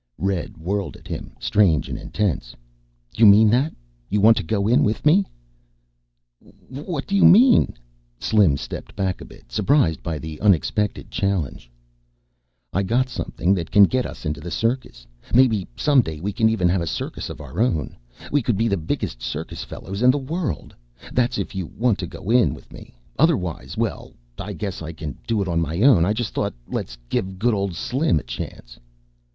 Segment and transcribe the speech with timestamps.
[0.17, 2.55] Red whirled at him, strange and intense.
[3.15, 3.71] "You meant that?
[4.09, 5.27] You want to go in with me?"
[6.69, 7.75] "What do you mean?"
[8.19, 11.69] Slim stepped back a bit, surprised by the unexpected challenge.
[12.73, 15.05] "I got something that can get us into the circus.
[15.35, 17.95] Maybe someday we can even have a circus of our own.
[18.31, 20.75] We could be the biggest circus fellows in the world.
[21.13, 22.95] That's if you want to go in with me.
[23.19, 26.05] Otherwise Well, I guess I can do it on my own.
[26.05, 28.79] I just thought: Let's give good old Slim a chance."